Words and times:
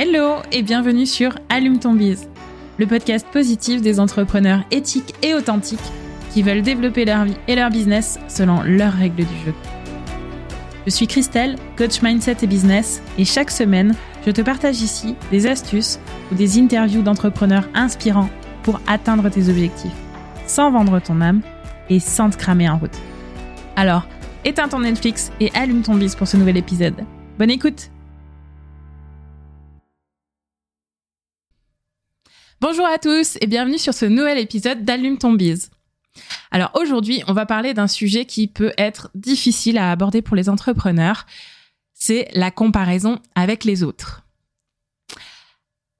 Hello 0.00 0.36
et 0.52 0.62
bienvenue 0.62 1.06
sur 1.06 1.34
Allume 1.48 1.80
ton 1.80 1.92
bise, 1.92 2.28
le 2.78 2.86
podcast 2.86 3.26
positif 3.32 3.82
des 3.82 3.98
entrepreneurs 3.98 4.60
éthiques 4.70 5.12
et 5.24 5.34
authentiques 5.34 5.80
qui 6.30 6.44
veulent 6.44 6.62
développer 6.62 7.04
leur 7.04 7.24
vie 7.24 7.34
et 7.48 7.56
leur 7.56 7.68
business 7.70 8.20
selon 8.28 8.62
leurs 8.62 8.92
règles 8.92 9.24
du 9.24 9.36
jeu. 9.44 9.52
Je 10.86 10.90
suis 10.90 11.08
Christelle, 11.08 11.56
coach 11.76 12.00
mindset 12.00 12.36
et 12.42 12.46
business, 12.46 13.02
et 13.18 13.24
chaque 13.24 13.50
semaine, 13.50 13.92
je 14.24 14.30
te 14.30 14.40
partage 14.40 14.80
ici 14.82 15.16
des 15.32 15.48
astuces 15.48 15.98
ou 16.30 16.36
des 16.36 16.60
interviews 16.60 17.02
d'entrepreneurs 17.02 17.68
inspirants 17.74 18.30
pour 18.62 18.80
atteindre 18.86 19.28
tes 19.30 19.48
objectifs, 19.48 19.90
sans 20.46 20.70
vendre 20.70 21.00
ton 21.00 21.20
âme 21.20 21.40
et 21.90 21.98
sans 21.98 22.30
te 22.30 22.36
cramer 22.36 22.68
en 22.68 22.78
route. 22.78 22.96
Alors, 23.74 24.06
éteins 24.44 24.68
ton 24.68 24.78
Netflix 24.78 25.32
et 25.40 25.50
allume 25.54 25.82
ton 25.82 25.96
bise 25.96 26.14
pour 26.14 26.28
ce 26.28 26.36
nouvel 26.36 26.56
épisode. 26.56 27.04
Bonne 27.36 27.50
écoute 27.50 27.90
Bonjour 32.60 32.86
à 32.86 32.98
tous 32.98 33.38
et 33.40 33.46
bienvenue 33.46 33.78
sur 33.78 33.94
ce 33.94 34.04
nouvel 34.04 34.36
épisode 34.36 34.84
d'Allume 34.84 35.16
ton. 35.16 35.38
Alors 36.50 36.72
aujourd'hui, 36.74 37.22
on 37.28 37.32
va 37.32 37.46
parler 37.46 37.72
d'un 37.72 37.86
sujet 37.86 38.24
qui 38.24 38.48
peut 38.48 38.72
être 38.76 39.12
difficile 39.14 39.78
à 39.78 39.92
aborder 39.92 40.22
pour 40.22 40.34
les 40.34 40.48
entrepreneurs, 40.48 41.24
c'est 41.94 42.26
la 42.32 42.50
comparaison 42.50 43.20
avec 43.36 43.62
les 43.62 43.84
autres. 43.84 44.24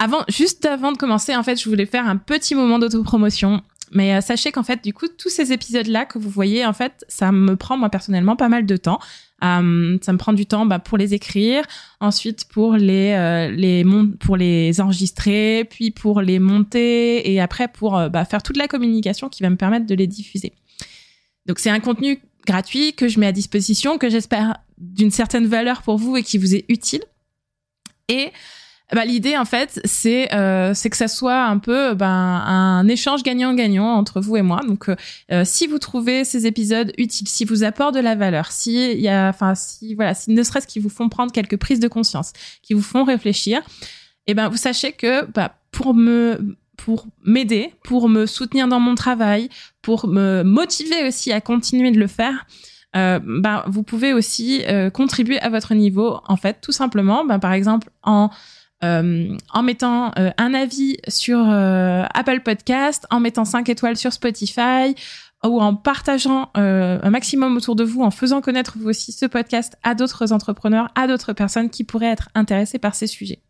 Avant, 0.01 0.25
juste 0.29 0.67
avant 0.67 0.91
de 0.91 0.97
commencer, 0.97 1.37
en 1.37 1.45
fait, 1.45 1.63
je 1.63 1.69
voulais 1.69 1.87
faire 1.87 2.09
un 2.09 2.17
petit 2.17 2.57
moment 2.57 2.81
d'autopromotion. 2.81 3.63
Mais 3.93 4.17
euh, 4.17 4.21
sachez 4.21 4.51
qu'en 4.51 4.65
fait, 4.65 4.83
du 4.83 4.93
coup, 4.93 5.07
tous 5.07 5.29
ces 5.29 5.53
épisodes-là 5.53 6.07
que 6.07 6.19
vous 6.19 6.29
voyez, 6.29 6.67
en 6.67 6.73
fait, 6.73 7.05
ça 7.09 7.31
me 7.31 7.55
prend 7.55 7.77
moi 7.77 7.89
personnellement 7.89 8.35
pas 8.35 8.49
mal 8.49 8.67
de 8.67 8.77
temps. 8.77 8.99
Euh, 9.45 9.99
ça 10.03 10.13
me 10.13 10.19
prend 10.19 10.33
du 10.33 10.47
temps 10.47 10.67
bah, 10.67 10.81
pour 10.81 10.99
les 10.99 11.15
écrire, 11.15 11.65
ensuite 12.01 12.47
pour 12.47 12.75
les 12.75 13.13
euh, 13.13 14.05
pour 14.19 14.37
les 14.37 14.81
enregistrer, 14.81 15.65
puis 15.71 15.93
pour 15.93 16.21
les 16.21 16.41
monter 16.41 17.31
et 17.31 17.41
après 17.41 17.69
pour 17.69 17.97
euh, 17.97 18.09
bah, 18.09 18.25
faire 18.25 18.43
toute 18.43 18.57
la 18.57 18.67
communication 18.67 19.29
qui 19.29 19.45
va 19.45 19.51
me 19.51 19.57
permettre 19.57 19.87
de 19.87 19.95
les 19.95 20.09
diffuser. 20.09 20.53
Donc 21.47 21.61
c'est 21.61 21.71
un 21.71 21.79
contenu 21.79 22.21
gratuit 22.47 22.95
que 22.95 23.07
je 23.07 23.21
mets 23.21 23.27
à 23.27 23.33
disposition, 23.33 23.97
que 23.97 24.11
j'espère 24.11 24.57
d'une 24.77 25.13
certaine 25.13 25.47
valeur 25.47 25.83
pour 25.83 25.99
vous 25.99 26.17
et 26.17 26.23
qui 26.25 26.39
vous 26.39 26.55
est 26.55 26.65
utile. 26.69 27.03
Et 28.09 28.33
bah, 28.95 29.05
l'idée 29.05 29.37
en 29.37 29.45
fait 29.45 29.81
c'est 29.85 30.33
euh, 30.35 30.73
c'est 30.73 30.89
que 30.89 30.97
ça 30.97 31.09
soit 31.09 31.45
un 31.45 31.59
peu 31.59 31.95
ben, 31.95 32.07
un 32.07 32.89
échange 32.89 33.23
gagnant-gagnant 33.23 33.95
entre 33.95 34.21
vous 34.21 34.37
et 34.37 34.43
moi. 34.43 34.61
Donc 34.67 34.89
euh, 34.89 34.97
euh, 35.31 35.43
si 35.45 35.67
vous 35.67 35.79
trouvez 35.79 36.25
ces 36.25 36.47
épisodes 36.47 36.93
utiles, 36.97 37.29
si 37.29 37.45
vous 37.45 37.65
apportent 37.65 37.95
de 37.95 38.01
la 38.01 38.15
valeur, 38.15 38.51
si 38.51 38.93
il 38.93 39.01
y 39.01 39.09
a 39.09 39.29
enfin 39.29 39.55
si 39.55 39.95
voilà, 39.95 40.15
si 40.15 40.31
ne 40.31 40.43
serait-ce 40.43 40.67
qu'ils 40.67 40.83
vous 40.83 40.89
font 40.89 41.09
prendre 41.09 41.33
quelques 41.33 41.59
prises 41.59 41.81
de 41.81 41.89
conscience, 41.89 42.33
qui 42.63 42.73
vous 42.73 42.83
font 42.83 43.05
réfléchir, 43.05 43.59
et 44.27 44.33
eh 44.33 44.35
ben 44.35 44.49
vous 44.49 44.57
sachez 44.57 44.93
que 44.93 45.27
bah, 45.27 45.57
pour 45.71 45.95
me 45.95 46.57
pour 46.79 47.07
m'aider, 47.25 47.75
pour 47.85 48.09
me 48.09 48.25
soutenir 48.25 48.69
dans 48.69 48.81
mon 48.81 48.95
travail, 48.95 49.51
pour 49.83 50.07
me 50.07 50.43
motiver 50.45 51.07
aussi 51.07 51.33
à 51.33 51.41
continuer 51.41 51.91
de 51.91 51.99
le 51.99 52.07
faire, 52.07 52.47
euh, 52.97 53.21
ben, 53.23 53.65
vous 53.67 53.83
pouvez 53.83 54.13
aussi 54.13 54.65
euh, 54.67 54.89
contribuer 54.89 55.39
à 55.41 55.51
votre 55.51 55.75
niveau, 55.75 56.21
en 56.27 56.37
fait, 56.37 56.59
tout 56.63 56.73
simplement, 56.73 57.25
ben, 57.25 57.39
par 57.39 57.53
exemple, 57.53 57.91
en 58.03 58.31
euh, 58.85 59.37
en 59.53 59.63
mettant 59.63 60.13
euh, 60.19 60.31
un 60.39 60.55
avis 60.55 60.99
sur 61.09 61.39
euh, 61.39 62.05
Apple 62.15 62.41
Podcast, 62.41 63.07
en 63.11 63.19
mettant 63.19 63.45
5 63.45 63.69
étoiles 63.69 63.97
sur 63.97 64.13
Spotify 64.13 64.95
ou 65.45 65.61
en 65.61 65.75
partageant 65.77 66.51
un 66.55 67.11
maximum 67.11 67.57
autour 67.57 67.77
de 67.77 67.85
vous, 67.85 68.03
en 68.03 68.11
faisant 68.11 68.41
connaître 68.41 68.77
vous 68.77 68.89
aussi 68.89 69.13
ce 69.13 69.25
podcast 69.25 69.77
à 69.85 69.95
d'autres 69.95 70.33
entrepreneurs, 70.33 70.89
à 70.97 71.07
d'autres 71.07 71.33
personnes 71.33 71.71
qui 71.71 71.85
pourraient 71.85 72.07
être 72.07 72.29
intéressées 72.35 72.81
par 72.81 72.97
ces 72.97 73.07
sujets. 73.07 73.41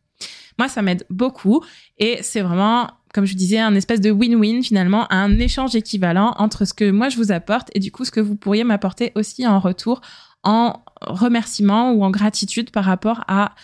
Moi, 0.59 0.69
ça 0.69 0.83
m'aide 0.83 1.07
beaucoup 1.09 1.65
et 1.97 2.19
c'est 2.20 2.42
vraiment, 2.42 2.89
comme 3.15 3.25
je 3.25 3.35
disais, 3.35 3.59
un 3.59 3.75
espèce 3.75 4.03
de 4.03 4.11
win-win 4.11 4.63
finalement, 4.63 5.11
un 5.11 5.39
échange 5.39 5.77
équivalent 5.77 6.35
entre 6.37 6.67
ce 6.67 6.75
que 6.75 6.91
moi 6.91 7.08
je 7.08 7.17
vous 7.17 7.33
apporte 7.33 7.70
et 7.75 7.81
du 7.81 7.91
coup 7.91 8.05
ce 8.05 8.11
que 8.11 8.20
vous 8.20 8.36
pourriez 8.36 8.64
m'apporter 8.64 9.13
aussi 9.14 9.47
en 9.47 9.58
retour 9.58 10.02
en 10.43 10.83
remerciement 11.01 11.93
ou 11.93 12.05
en 12.05 12.11
gratitude 12.11 12.71
par 12.71 12.85
rapport 12.85 13.25
à, 13.29 13.55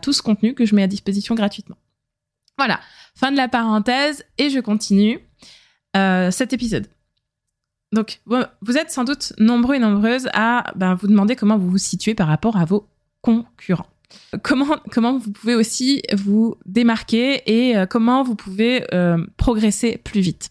tout 0.00 0.12
ce 0.12 0.22
contenu 0.22 0.54
que 0.54 0.64
je 0.64 0.74
mets 0.74 0.82
à 0.82 0.86
disposition 0.86 1.34
gratuitement. 1.34 1.76
Voilà, 2.56 2.80
fin 3.14 3.30
de 3.30 3.36
la 3.36 3.48
parenthèse 3.48 4.24
et 4.38 4.48
je 4.50 4.60
continue 4.60 5.20
euh, 5.96 6.30
cet 6.30 6.52
épisode. 6.52 6.86
Donc, 7.92 8.20
vous 8.26 8.76
êtes 8.76 8.90
sans 8.90 9.04
doute 9.04 9.32
nombreux 9.38 9.76
et 9.76 9.78
nombreuses 9.78 10.28
à 10.34 10.72
ben, 10.76 10.94
vous 10.94 11.06
demander 11.06 11.36
comment 11.36 11.56
vous 11.56 11.70
vous 11.70 11.78
situez 11.78 12.14
par 12.14 12.28
rapport 12.28 12.56
à 12.56 12.64
vos 12.64 12.86
concurrents. 13.22 13.86
Comment, 14.42 14.76
comment 14.90 15.18
vous 15.18 15.32
pouvez 15.32 15.54
aussi 15.54 16.02
vous 16.14 16.56
démarquer 16.64 17.42
et 17.46 17.76
euh, 17.76 17.86
comment 17.86 18.22
vous 18.22 18.34
pouvez 18.34 18.86
euh, 18.94 19.24
progresser 19.36 19.98
plus 19.98 20.20
vite. 20.20 20.50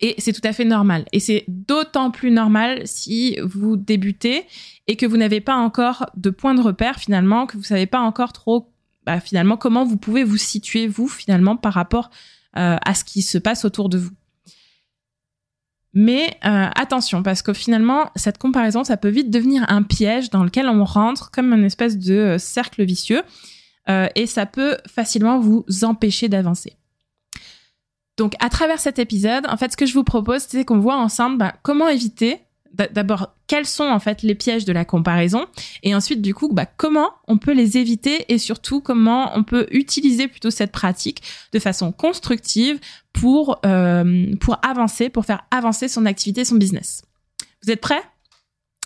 Et 0.00 0.14
c'est 0.18 0.32
tout 0.32 0.46
à 0.46 0.52
fait 0.52 0.64
normal. 0.64 1.04
Et 1.12 1.20
c'est 1.20 1.44
d'autant 1.48 2.10
plus 2.10 2.30
normal 2.30 2.82
si 2.84 3.36
vous 3.42 3.76
débutez 3.76 4.44
et 4.86 4.96
que 4.96 5.06
vous 5.06 5.16
n'avez 5.16 5.40
pas 5.40 5.56
encore 5.56 6.06
de 6.16 6.30
point 6.30 6.54
de 6.54 6.60
repère 6.60 6.98
finalement, 6.98 7.46
que 7.46 7.56
vous 7.56 7.64
savez 7.64 7.86
pas 7.86 8.00
encore 8.00 8.32
trop 8.32 8.70
bah, 9.08 9.20
finalement 9.20 9.56
comment 9.56 9.84
vous 9.84 9.96
pouvez 9.96 10.22
vous 10.22 10.36
situer 10.36 10.86
vous 10.86 11.08
finalement 11.08 11.56
par 11.56 11.72
rapport 11.72 12.10
euh, 12.56 12.76
à 12.84 12.94
ce 12.94 13.04
qui 13.04 13.22
se 13.22 13.38
passe 13.38 13.64
autour 13.64 13.88
de 13.88 13.98
vous. 13.98 14.10
Mais 15.94 16.36
euh, 16.44 16.68
attention, 16.76 17.22
parce 17.22 17.40
que 17.42 17.52
finalement, 17.52 18.10
cette 18.16 18.38
comparaison, 18.38 18.84
ça 18.84 18.96
peut 18.96 19.08
vite 19.08 19.30
devenir 19.30 19.64
un 19.68 19.82
piège 19.82 20.30
dans 20.30 20.44
lequel 20.44 20.68
on 20.68 20.84
rentre 20.84 21.30
comme 21.30 21.52
une 21.52 21.64
espèce 21.64 21.98
de 21.98 22.14
euh, 22.14 22.38
cercle 22.38 22.84
vicieux, 22.84 23.22
et 24.14 24.26
ça 24.26 24.44
peut 24.44 24.76
facilement 24.86 25.38
vous 25.38 25.64
empêcher 25.82 26.28
d'avancer. 26.28 26.77
Donc, 28.18 28.34
à 28.40 28.50
travers 28.50 28.80
cet 28.80 28.98
épisode, 28.98 29.46
en 29.48 29.56
fait, 29.56 29.72
ce 29.72 29.76
que 29.76 29.86
je 29.86 29.94
vous 29.94 30.04
propose, 30.04 30.42
c'est 30.42 30.64
qu'on 30.64 30.80
voit 30.80 30.96
ensemble 30.96 31.38
bah, 31.38 31.54
comment 31.62 31.88
éviter 31.88 32.40
d'abord 32.90 33.34
quels 33.46 33.66
sont 33.66 33.88
en 33.88 33.98
fait 33.98 34.22
les 34.22 34.34
pièges 34.34 34.66
de 34.66 34.72
la 34.72 34.84
comparaison 34.84 35.46
et 35.82 35.94
ensuite 35.94 36.20
du 36.20 36.34
coup 36.34 36.52
bah, 36.52 36.66
comment 36.66 37.10
on 37.26 37.38
peut 37.38 37.54
les 37.54 37.78
éviter 37.78 38.26
et 38.28 38.36
surtout 38.36 38.82
comment 38.82 39.32
on 39.36 39.42
peut 39.42 39.66
utiliser 39.70 40.28
plutôt 40.28 40.50
cette 40.50 40.70
pratique 40.70 41.22
de 41.52 41.58
façon 41.58 41.90
constructive 41.90 42.78
pour 43.14 43.58
euh, 43.64 44.34
pour 44.36 44.58
avancer 44.62 45.08
pour 45.08 45.24
faire 45.24 45.44
avancer 45.50 45.88
son 45.88 46.04
activité 46.04 46.44
son 46.44 46.56
business. 46.56 47.02
Vous 47.62 47.70
êtes 47.70 47.80
prêts? 47.80 48.02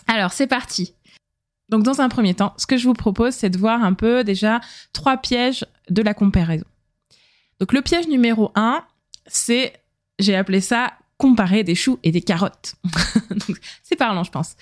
Alors 0.07 0.33
c'est 0.33 0.47
parti. 0.47 0.95
Donc 1.69 1.83
dans 1.83 2.01
un 2.01 2.09
premier 2.09 2.35
temps, 2.35 2.55
ce 2.59 2.67
que 2.67 2.77
je 2.77 2.87
vous 2.87 2.95
propose 2.95 3.35
c'est 3.35 3.51
de 3.51 3.59
voir 3.59 3.83
un 3.83 3.95
peu 3.95 4.23
déjà 4.23 4.61
trois 4.93 5.17
pièges 5.17 5.67
de 5.91 6.03
la 6.03 6.15
comparaison. 6.15 6.67
Donc 7.59 7.73
le 7.73 7.83
piège 7.83 8.07
numéro 8.07 8.53
un, 8.55 8.85
c'est, 9.27 9.73
j'ai 10.19 10.35
appelé 10.35 10.61
ça 10.61 10.95
comparer 11.19 11.63
des 11.63 11.77
choux 11.77 11.99
et 12.03 12.11
des 12.11 12.21
carottes. 12.21 12.75
c'est 13.83 13.97
parlant, 13.97 14.25
je 14.25 14.31
pense. 14.31 14.57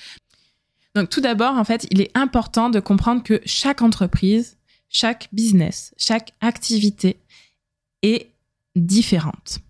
Donc 0.94 1.09
tout 1.09 1.21
d'abord, 1.21 1.56
en 1.56 1.65
fait, 1.65 1.87
il 1.91 2.00
est 2.00 2.10
important 2.15 2.69
de 2.69 2.81
comprendre 2.81 3.22
que 3.22 3.41
chaque 3.47 3.81
entreprise, 3.81 4.59
chaque 4.88 5.28
business, 5.32 5.94
chaque 5.97 6.34
activité 6.41 7.19
est 8.03 8.31
différente. 8.76 9.60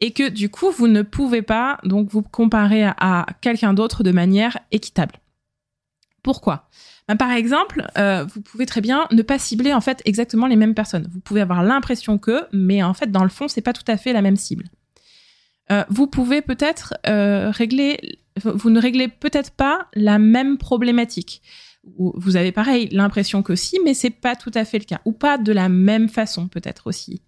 Et 0.00 0.10
que 0.10 0.28
du 0.28 0.50
coup, 0.50 0.70
vous 0.70 0.88
ne 0.88 1.02
pouvez 1.02 1.42
pas 1.42 1.78
donc 1.84 2.10
vous 2.10 2.22
comparer 2.22 2.84
à 2.84 3.26
quelqu'un 3.40 3.72
d'autre 3.72 4.02
de 4.02 4.10
manière 4.10 4.58
équitable. 4.72 5.14
Pourquoi? 6.22 6.68
Ben, 7.08 7.16
Par 7.16 7.32
exemple, 7.32 7.86
euh, 7.98 8.24
vous 8.24 8.40
pouvez 8.40 8.66
très 8.66 8.80
bien 8.80 9.06
ne 9.10 9.22
pas 9.22 9.38
cibler 9.38 9.72
en 9.72 9.80
fait 9.80 10.02
exactement 10.04 10.46
les 10.46 10.56
mêmes 10.56 10.74
personnes. 10.74 11.08
Vous 11.12 11.20
pouvez 11.20 11.40
avoir 11.40 11.62
l'impression 11.62 12.18
que, 12.18 12.46
mais 12.52 12.82
en 12.82 12.94
fait 12.94 13.10
dans 13.10 13.24
le 13.24 13.28
fond 13.28 13.48
c'est 13.48 13.60
pas 13.60 13.72
tout 13.72 13.84
à 13.88 13.96
fait 13.96 14.12
la 14.12 14.22
même 14.22 14.36
cible. 14.36 14.66
Euh, 15.70 15.84
vous 15.88 16.06
pouvez 16.06 16.42
peut-être 16.42 16.94
euh, 17.06 17.50
régler, 17.50 18.18
vous 18.42 18.70
ne 18.70 18.80
réglez 18.80 19.08
peut-être 19.08 19.52
pas 19.52 19.88
la 19.94 20.18
même 20.18 20.58
problématique. 20.58 21.42
Vous 21.98 22.36
avez 22.36 22.52
pareil 22.52 22.88
l'impression 22.92 23.42
que 23.42 23.56
si, 23.56 23.80
mais 23.84 23.94
c'est 23.94 24.10
pas 24.10 24.36
tout 24.36 24.52
à 24.54 24.64
fait 24.64 24.78
le 24.78 24.84
cas, 24.84 25.00
ou 25.04 25.10
pas 25.10 25.36
de 25.36 25.52
la 25.52 25.68
même 25.68 26.08
façon 26.08 26.46
peut-être 26.46 26.86
aussi. 26.86 27.22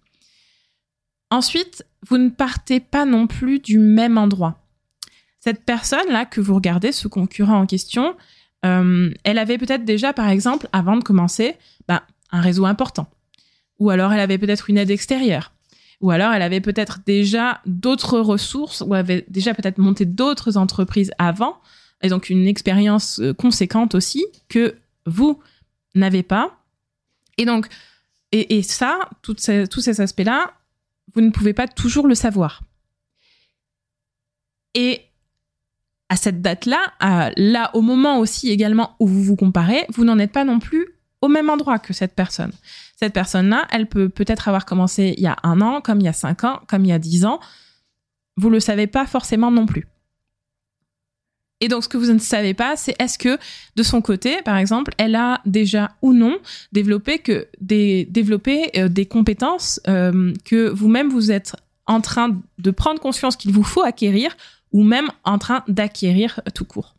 Ensuite, 1.29 1.85
vous 2.07 2.17
ne 2.17 2.29
partez 2.29 2.79
pas 2.79 3.03
non 3.03 3.27
plus 3.27 3.59
du 3.59 3.79
même 3.79 4.17
endroit. 4.17 4.61
Cette 5.41 5.65
personne 5.65 6.09
là 6.09 6.25
que 6.25 6.39
vous 6.39 6.55
regardez, 6.55 6.93
ce 6.93 7.09
concurrent 7.09 7.59
en 7.59 7.65
question, 7.65 8.15
euh, 8.65 9.11
elle 9.23 9.37
avait 9.37 9.57
peut-être 9.57 9.85
déjà, 9.85 10.13
par 10.13 10.29
exemple, 10.29 10.67
avant 10.73 10.97
de 10.97 11.03
commencer, 11.03 11.55
bah, 11.87 12.03
un 12.31 12.41
réseau 12.41 12.65
important. 12.65 13.07
Ou 13.79 13.89
alors 13.89 14.13
elle 14.13 14.19
avait 14.19 14.37
peut-être 14.37 14.69
une 14.69 14.77
aide 14.77 14.91
extérieure. 14.91 15.51
Ou 16.01 16.11
alors 16.11 16.33
elle 16.33 16.41
avait 16.41 16.61
peut-être 16.61 16.99
déjà 17.05 17.61
d'autres 17.65 18.19
ressources, 18.19 18.81
ou 18.85 18.93
avait 18.93 19.25
déjà 19.29 19.53
peut-être 19.53 19.77
monté 19.77 20.05
d'autres 20.05 20.57
entreprises 20.57 21.11
avant, 21.17 21.57
et 22.01 22.09
donc 22.09 22.29
une 22.29 22.47
expérience 22.47 23.19
euh, 23.19 23.33
conséquente 23.33 23.95
aussi 23.95 24.25
que 24.49 24.75
vous 25.05 25.39
n'avez 25.93 26.23
pas. 26.23 26.57
Et 27.37 27.45
donc, 27.45 27.67
et, 28.31 28.63
ça, 28.63 28.99
tous 29.21 29.37
ces 29.37 30.01
aspects-là, 30.01 30.53
vous 31.13 31.21
ne 31.21 31.29
pouvez 31.29 31.53
pas 31.53 31.69
toujours 31.69 32.05
le 32.05 32.15
savoir. 32.15 32.63
Et 34.73 35.01
à 36.09 36.15
cette 36.15 36.41
date-là, 36.41 36.93
là 37.35 37.71
au 37.73 37.81
moment 37.81 38.19
aussi 38.19 38.49
également 38.49 38.95
où 38.99 39.07
vous 39.07 39.23
vous 39.23 39.35
comparez, 39.35 39.85
vous 39.89 40.05
n'en 40.05 40.19
êtes 40.19 40.31
pas 40.31 40.43
non 40.43 40.59
plus 40.59 40.87
au 41.21 41.27
même 41.27 41.49
endroit 41.49 41.79
que 41.79 41.93
cette 41.93 42.13
personne. 42.13 42.51
Cette 42.97 43.13
personne-là, 43.13 43.67
elle 43.71 43.87
peut 43.87 44.09
peut-être 44.09 44.47
avoir 44.47 44.65
commencé 44.65 45.15
il 45.17 45.23
y 45.23 45.27
a 45.27 45.37
un 45.43 45.59
an, 45.61 45.81
comme 45.81 45.99
il 45.99 46.05
y 46.05 46.09
a 46.09 46.13
cinq 46.13 46.43
ans, 46.43 46.61
comme 46.67 46.85
il 46.85 46.89
y 46.89 46.93
a 46.93 46.99
dix 46.99 47.25
ans. 47.25 47.39
Vous 48.37 48.49
le 48.49 48.59
savez 48.59 48.87
pas 48.87 49.05
forcément 49.05 49.51
non 49.51 49.65
plus. 49.65 49.87
Et 51.61 51.67
donc, 51.67 51.83
ce 51.83 51.89
que 51.89 51.97
vous 51.97 52.11
ne 52.11 52.19
savez 52.19 52.53
pas, 52.53 52.75
c'est 52.75 52.95
est-ce 53.01 53.17
que 53.17 53.37
de 53.75 53.83
son 53.83 54.01
côté, 54.01 54.41
par 54.43 54.57
exemple, 54.57 54.93
elle 54.97 55.15
a 55.15 55.41
déjà 55.45 55.91
ou 56.01 56.13
non 56.13 56.37
développé 56.73 57.19
que 57.19 57.47
des 57.61 58.05
développé 58.05 58.71
euh, 58.77 58.89
des 58.89 59.05
compétences 59.05 59.79
euh, 59.87 60.33
que 60.43 60.69
vous-même 60.69 61.09
vous 61.09 61.31
êtes 61.31 61.55
en 61.87 62.01
train 62.01 62.41
de 62.57 62.71
prendre 62.71 62.99
conscience 62.99 63.37
qu'il 63.37 63.51
vous 63.51 63.63
faut 63.63 63.83
acquérir 63.83 64.35
ou 64.75 64.83
même 64.83 65.09
en 65.23 65.37
train 65.37 65.63
d'acquérir 65.69 66.41
tout 66.53 66.65
court. 66.65 66.95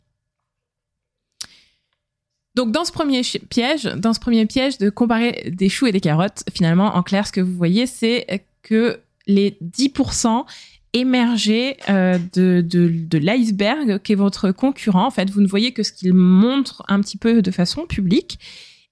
Donc 2.55 2.71
dans 2.71 2.83
ce 2.85 2.91
premier 2.91 3.21
piège, 3.21 3.83
dans 3.83 4.13
ce 4.13 4.19
premier 4.19 4.47
piège 4.47 4.79
de 4.79 4.89
comparer 4.89 5.51
des 5.55 5.69
choux 5.69 5.85
et 5.85 5.91
des 5.91 5.99
carottes, 5.99 6.43
finalement, 6.51 6.95
en 6.95 7.03
clair, 7.03 7.27
ce 7.27 7.31
que 7.31 7.39
vous 7.39 7.53
voyez, 7.53 7.85
c'est 7.85 8.43
que 8.63 8.99
les 9.27 9.59
10% 9.61 10.45
émergés 10.93 11.77
euh, 11.87 12.17
de, 12.33 12.61
de, 12.67 12.89
de 12.89 13.17
l'iceberg 13.19 14.01
qu'est 14.01 14.15
votre 14.15 14.51
concurrent, 14.51 15.05
en 15.05 15.11
fait, 15.11 15.29
vous 15.29 15.41
ne 15.41 15.47
voyez 15.47 15.71
que 15.71 15.83
ce 15.83 15.91
qu'il 15.91 16.15
montre 16.15 16.81
un 16.87 16.99
petit 16.99 17.17
peu 17.17 17.43
de 17.43 17.51
façon 17.51 17.85
publique 17.85 18.39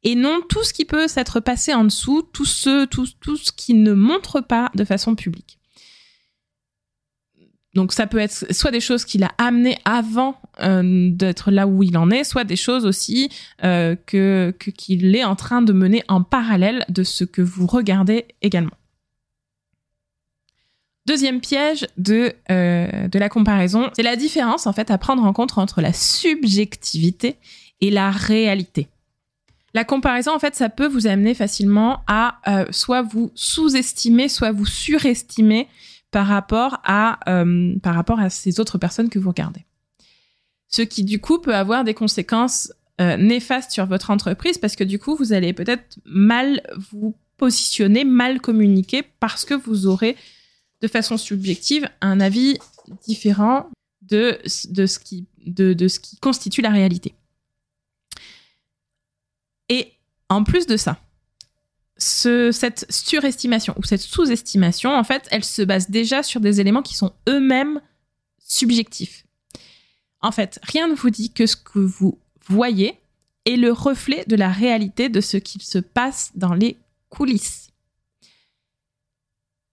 et 0.03 0.13
non 0.13 0.41
tout 0.47 0.63
ce 0.63 0.73
qui 0.73 0.85
peut 0.85 1.07
s'être 1.07 1.39
passé 1.39 1.73
en 1.73 1.85
dessous, 1.85 2.21
tout 2.21 2.45
ce, 2.45 2.85
tout, 2.85 3.07
tout 3.19 3.35
ce 3.35 3.51
qui 3.51 3.73
ne 3.73 3.93
montre 3.93 4.41
pas 4.41 4.69
de 4.75 4.83
façon 4.83 5.15
publique. 5.15 5.54
Donc 7.75 7.91
ça 7.91 8.07
peut 8.07 8.17
être 8.17 8.53
soit 8.53 8.71
des 8.71 8.79
choses 8.79 9.03
qu'il 9.03 9.23
a 9.23 9.31
amenées 9.37 9.77
avant 9.83 10.39
euh, 10.61 11.09
d'être 11.11 11.51
là 11.51 11.67
où 11.67 11.83
il 11.83 11.97
en 11.97 12.09
est, 12.09 12.23
soit 12.23 12.45
des 12.45 12.55
choses 12.55 12.85
aussi 12.85 13.29
euh, 13.65 13.95
que 14.05 14.55
qu'il 14.59 15.13
est 15.15 15.25
en 15.25 15.35
train 15.35 15.61
de 15.61 15.73
mener 15.73 16.01
en 16.07 16.23
parallèle 16.23 16.85
de 16.87 17.03
ce 17.03 17.25
que 17.25 17.41
vous 17.41 17.67
regardez 17.67 18.25
également. 18.41 18.71
Deuxième 21.05 21.41
piège 21.41 21.85
de, 21.97 22.33
euh, 22.49 23.07
de 23.09 23.19
la 23.19 23.29
comparaison, 23.29 23.91
c'est 23.93 24.03
la 24.03 24.15
différence 24.15 24.65
en 24.65 24.73
fait 24.73 24.89
à 24.89 24.97
prendre 24.97 25.23
en 25.23 25.33
compte 25.33 25.57
entre 25.57 25.81
la 25.81 25.91
subjectivité 25.91 27.35
et 27.81 27.91
la 27.91 28.09
réalité. 28.09 28.87
La 29.73 29.83
comparaison, 29.83 30.33
en 30.33 30.39
fait, 30.39 30.55
ça 30.55 30.69
peut 30.69 30.87
vous 30.87 31.05
amener 31.05 31.33
facilement 31.33 31.99
à 32.07 32.39
soit 32.71 33.01
vous 33.01 33.29
sous-estimer, 33.35 34.29
soit 34.29 34.53
vous 34.53 34.65
surestimer 34.65 35.67
par 36.15 36.27
rapport 36.27 36.79
à, 36.85 37.19
euh, 37.29 37.77
par 37.79 37.93
rapport 37.93 38.21
à 38.21 38.29
ces 38.29 38.61
autres 38.61 38.77
personnes 38.77 39.09
que 39.09 39.19
vous 39.19 39.31
regardez. 39.31 39.65
Ce 40.69 40.81
qui, 40.81 41.03
du 41.03 41.19
coup, 41.19 41.39
peut 41.39 41.53
avoir 41.53 41.83
des 41.83 41.93
conséquences 41.93 42.71
euh, 43.01 43.17
néfastes 43.17 43.71
sur 43.71 43.85
votre 43.85 44.11
entreprise 44.11 44.57
parce 44.57 44.77
que, 44.77 44.85
du 44.85 44.97
coup, 44.97 45.17
vous 45.17 45.33
allez 45.33 45.51
peut-être 45.51 45.99
mal 46.05 46.61
vous 46.89 47.17
positionner, 47.35 48.05
mal 48.05 48.39
communiquer 48.39 49.03
parce 49.19 49.43
que 49.43 49.55
vous 49.55 49.87
aurez, 49.87 50.15
de 50.79 50.87
façon 50.87 51.17
subjective, 51.17 51.89
un 51.99 52.21
avis 52.21 52.59
différent 53.05 53.69
de, 54.01 54.39
de, 54.69 54.85
ce, 54.85 54.99
qui, 54.99 55.27
de, 55.45 55.73
de 55.73 55.89
ce 55.89 55.99
qui 55.99 56.15
constitue 56.15 56.61
la 56.61 56.69
réalité. 56.69 57.13
Et 59.67 59.91
en 60.29 60.45
plus 60.45 60.65
de 60.65 60.77
ça, 60.77 60.97
cette 61.97 62.85
surestimation 62.89 63.73
ou 63.77 63.83
cette 63.83 64.01
sous-estimation, 64.01 64.93
en 64.93 65.03
fait, 65.03 65.27
elle 65.31 65.43
se 65.43 65.61
base 65.61 65.89
déjà 65.89 66.23
sur 66.23 66.41
des 66.41 66.59
éléments 66.59 66.81
qui 66.81 66.95
sont 66.95 67.13
eux-mêmes 67.29 67.81
subjectifs. 68.39 69.25
En 70.21 70.31
fait, 70.31 70.59
rien 70.63 70.87
ne 70.87 70.95
vous 70.95 71.09
dit 71.09 71.31
que 71.31 71.45
ce 71.45 71.55
que 71.55 71.79
vous 71.79 72.19
voyez 72.47 72.99
est 73.45 73.57
le 73.57 73.71
reflet 73.71 74.25
de 74.27 74.35
la 74.35 74.49
réalité 74.49 75.09
de 75.09 75.21
ce 75.21 75.37
qu'il 75.37 75.61
se 75.61 75.77
passe 75.77 76.31
dans 76.35 76.53
les 76.53 76.77
coulisses. 77.09 77.69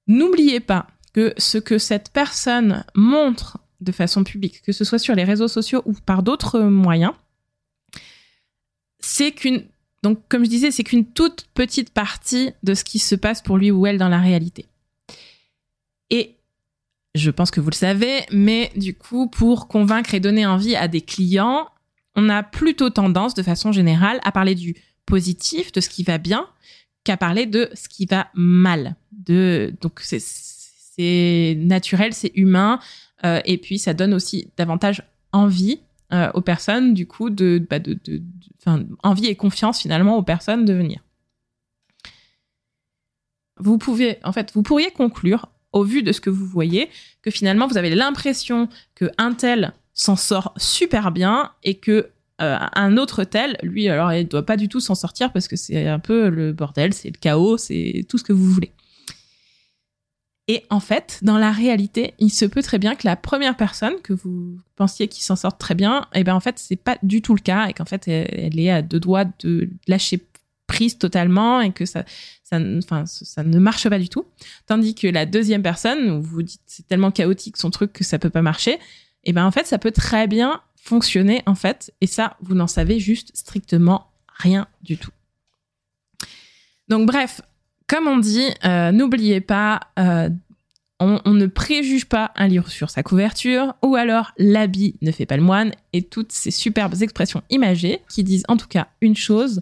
N'oubliez 0.07 0.61
pas 0.61 0.87
que 1.13 1.35
ce 1.39 1.59
que 1.59 1.79
cette 1.79 2.11
personne 2.11 2.85
montre 2.95 3.59
de 3.81 3.93
façon 3.93 4.25
publique, 4.25 4.63
que 4.63 4.73
ce 4.73 4.85
soit 4.85 4.99
sur 4.99 5.15
les 5.15 5.25
réseaux 5.25 5.49
sociaux 5.49 5.83
ou 5.87 5.93
par 5.93 6.23
d'autres 6.23 6.61
moyens, 6.61 7.13
c'est 9.01 9.33
qu'une 9.33 9.67
donc, 10.03 10.21
comme 10.29 10.45
je 10.45 10.51
disais, 10.51 10.71
c'est 10.71 10.83
qu'une 10.83 11.07
toute 11.07 11.47
petite 11.55 11.91
partie 11.91 12.51
de 12.63 12.75
ce 12.75 12.83
qui 12.85 12.99
se 12.99 13.15
passe 13.15 13.41
pour 13.41 13.57
lui 13.57 13.71
ou 13.71 13.87
elle 13.87 13.99
dans 13.99 14.09
la 14.09 14.19
réalité. 14.19 14.67
Et 16.11 16.35
je 17.15 17.31
pense 17.31 17.51
que 17.51 17.61
vous 17.61 17.71
le 17.71 17.75
savez, 17.75 18.21
mais 18.33 18.73
du 18.75 18.95
coup, 18.95 19.29
pour 19.29 19.69
convaincre 19.69 20.15
et 20.15 20.21
donner 20.21 20.45
envie 20.45 20.75
à 20.75 20.89
des 20.89 21.03
clients, 21.03 21.69
on 22.17 22.29
a 22.29 22.43
plutôt 22.43 22.91
tendance, 22.91 23.35
de 23.35 23.43
façon 23.43 23.71
générale, 23.71 24.19
à 24.25 24.33
parler 24.33 24.55
du 24.55 24.77
positif, 25.07 25.73
de 25.73 25.81
ce 25.81 25.89
qui 25.89 26.03
va 26.03 26.19
bien, 26.19 26.49
qu'à 27.05 27.17
parler 27.17 27.47
de 27.47 27.71
ce 27.75 27.89
qui 27.89 28.07
va 28.07 28.29
mal. 28.35 28.97
De, 29.13 29.73
donc, 29.81 30.01
c'est 30.01 31.57
naturel, 31.59 32.13
c'est 32.13 32.33
humain, 32.35 32.81
euh, 33.25 33.41
et 33.45 33.57
puis 33.57 33.79
ça 33.79 33.95
donne 33.95 34.15
aussi 34.15 34.49
davantage 34.57 35.05
envie 35.33 35.81
euh, 36.13 36.31
aux 36.35 36.41
personnes, 36.41 36.95
du 36.95 37.07
coup, 37.07 37.31
de, 37.31 37.65
bah, 37.71 37.79
de, 37.79 37.99
envie 39.03 39.27
et 39.27 39.37
confiance 39.37 39.81
finalement 39.81 40.17
aux 40.17 40.23
personnes 40.23 40.65
de 40.65 40.73
venir. 40.73 41.01
Vous 43.59 43.79
pouvez, 43.79 44.19
en 44.25 44.33
fait, 44.33 44.53
vous 44.55 44.63
pourriez 44.63 44.91
conclure, 44.91 45.49
au 45.73 45.85
vu 45.85 46.03
de 46.03 46.13
ce 46.13 46.21
que 46.21 46.31
vous 46.31 46.47
voyez, 46.47 46.91
que 47.23 47.31
finalement 47.31 47.67
vous 47.67 47.79
avez 47.79 47.95
l'impression 47.95 48.69
que 48.95 49.07
un 49.19 49.33
tel 49.33 49.73
s'en 49.95 50.17
sort 50.17 50.53
super 50.57 51.13
bien 51.13 51.53
et 51.63 51.77
que 51.77 52.11
euh, 52.41 52.57
un 52.75 52.97
autre 52.97 53.25
tel, 53.25 53.57
lui, 53.63 53.89
alors 53.89 54.13
il 54.13 54.27
doit 54.27 54.45
pas 54.45 54.57
du 54.57 54.69
tout 54.69 54.81
s'en 54.81 54.95
sortir 54.95 55.33
parce 55.33 55.49
que 55.49 55.57
c'est 55.57 55.87
un 55.87 55.99
peu 55.99 56.29
le 56.29 56.53
bordel, 56.53 56.93
c'est 56.93 57.09
le 57.09 57.19
chaos, 57.19 57.57
c'est 57.57 58.05
tout 58.09 58.19
ce 58.19 58.25
que 58.25 58.33
vous 58.33 58.51
voulez. 58.51 58.73
Et 60.49 60.65
en 60.71 60.81
fait, 60.81 61.21
dans 61.23 61.39
la 61.39 61.53
réalité, 61.53 62.15
il 62.19 62.31
se 62.31 62.45
peut 62.45 62.63
très 62.63 62.79
bien 62.79 62.97
que 62.97 63.07
la 63.07 63.15
première 63.17 63.57
personne 63.57 63.95
que 64.03 64.13
vous 64.13 64.59
pensiez 64.75 65.07
qui 65.07 65.23
s'en 65.23 65.37
sorte 65.37 65.59
très 65.59 65.75
bien, 65.75 66.09
et 66.15 66.21
eh 66.21 66.25
ben 66.25 66.35
en 66.35 66.41
fait, 66.41 66.59
c'est 66.59 66.77
pas 66.77 66.99
du 67.03 67.23
tout 67.23 67.35
le 67.35 67.41
cas 67.41 67.69
et 67.69 67.73
qu'en 67.73 67.85
fait, 67.85 68.09
elle, 68.09 68.59
est 68.59 68.71
à 68.71 68.83
deux 68.83 68.99
doigts 68.99 69.25
de 69.41 69.71
lâcher 69.87 70.21
prise 70.67 70.99
totalement 70.99 71.61
et 71.61 71.73
que 71.73 71.85
ça, 71.85 72.05
ça, 72.43 72.59
enfin, 72.79 73.05
ça 73.07 73.45
ne 73.45 73.59
marche 73.59 73.89
pas 73.89 73.99
du 73.99 74.09
tout. 74.09 74.25
Tandis 74.67 74.95
que 74.95 75.07
la 75.07 75.27
deuxième 75.27 75.63
personne, 75.63 76.11
où 76.11 76.23
vous 76.23 76.43
dites 76.43 76.63
c'est 76.67 76.89
tellement 76.89 77.13
chaotique 77.13 77.57
son 77.57 77.71
truc 77.71 77.93
que 77.93 78.05
ça 78.05 78.19
peut 78.19 78.31
pas 78.31 78.43
marcher, 78.43 78.73
et 79.25 79.31
eh 79.31 79.33
ben 79.33 79.47
en 79.47 79.53
fait, 79.53 79.67
ça 79.67 79.79
peut 79.79 79.93
très 79.93 80.27
bien 80.27 80.61
fonctionner 80.75 81.43
en 81.47 81.55
fait. 81.55 81.95
Et 82.01 82.09
ça, 82.09 82.37
vous 82.41 82.57
n'en 82.57 82.67
savez 82.67 82.99
juste 82.99 83.31
strictement 83.37 84.11
rien 84.27 84.67
du 84.83 84.97
tout. 84.97 85.13
Donc 86.89 87.07
bref, 87.07 87.43
comme 87.93 88.09
on 88.09 88.17
dit, 88.17 88.49
euh, 88.65 88.91
n'oubliez 88.91 89.43
pas, 89.43 89.81
euh, 89.99 90.31
on, 90.99 91.21
ne 91.27 91.45
préjuge 91.45 92.07
pas 92.07 92.31
un 92.37 92.49
livre 92.49 92.71
sur 92.71 92.89
sa 92.89 93.03
couverture, 93.03 93.75
ou 93.83 93.97
alors 93.97 94.33
l'habit 94.39 94.95
ne 95.03 95.13
fait 95.13 95.27
pas 95.27 95.37
le 95.37 95.43
moine, 95.43 95.73
et 95.93 96.01
toutes 96.01 96.33
ces 96.33 96.51
superbes 96.51 96.95
expressions 97.03 97.43
imagées 97.51 98.01
qui 98.09 98.25
disent 98.25 98.45
en 98.49 98.57
tout 98.57 98.67
cas 98.67 98.89
une 99.03 99.15
chose, 99.15 99.61